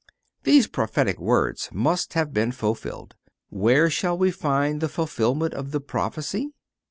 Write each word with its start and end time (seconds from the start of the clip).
These 0.45 0.65
prophetic 0.65 1.19
words 1.19 1.69
must 1.71 2.15
have 2.15 2.33
been 2.33 2.51
fulfilled. 2.53 3.13
Where 3.49 3.87
shall 3.91 4.17
we 4.17 4.31
find 4.31 4.81
the 4.81 4.89
fulfilment 4.89 5.53
of 5.53 5.69
the 5.69 5.79
prophecy? 5.79 6.49